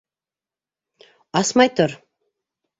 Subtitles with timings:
[1.41, 1.91] Асмай тор.